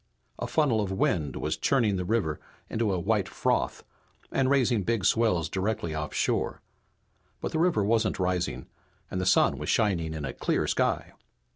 A 0.39 0.47
funnel 0.47 0.81
of 0.81 0.91
wind 0.91 1.35
was 1.35 1.55
churning 1.57 1.95
the 1.95 2.03
river 2.03 2.39
into 2.71 2.91
a 2.91 2.97
white 2.99 3.29
froth 3.29 3.83
and 4.31 4.49
raising 4.49 4.81
big 4.81 5.05
swells 5.05 5.47
directly 5.47 5.93
offshore. 5.95 6.59
But 7.39 7.51
the 7.51 7.59
river 7.59 7.83
wasn't 7.83 8.17
rising 8.17 8.65
and 9.11 9.21
the 9.21 9.27
sun 9.27 9.59
was 9.59 9.69
shining 9.69 10.15
in 10.15 10.25
a 10.25 10.33
clear 10.33 10.65
sky. 10.65 11.13